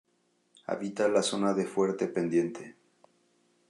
[0.65, 2.75] Habita las zonas de fuerte pendiente.